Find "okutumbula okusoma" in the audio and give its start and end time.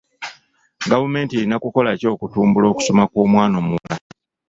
2.13-3.03